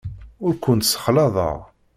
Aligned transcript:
Ur 0.45 0.53
kent-ssexlaḍeɣ. 0.63 1.57